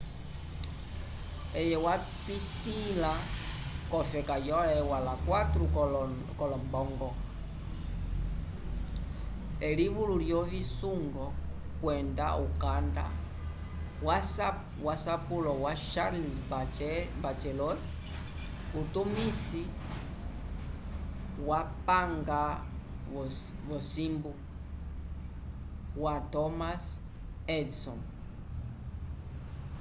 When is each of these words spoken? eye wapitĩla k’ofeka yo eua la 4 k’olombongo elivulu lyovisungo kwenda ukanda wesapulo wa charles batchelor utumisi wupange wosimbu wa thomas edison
eye 1.61 1.77
wapitĩla 1.85 3.11
k’ofeka 3.89 4.35
yo 4.47 4.59
eua 4.79 4.97
la 5.07 5.13
4 5.25 5.65
k’olombongo 6.37 7.09
elivulu 9.69 10.13
lyovisungo 10.23 11.25
kwenda 11.81 12.27
ukanda 12.47 13.05
wesapulo 14.85 15.51
wa 15.63 15.73
charles 15.91 16.33
batchelor 17.23 17.77
utumisi 18.79 19.63
wupange 21.47 22.41
wosimbu 23.69 24.31
wa 26.03 26.15
thomas 26.33 26.83
edison 27.57 27.99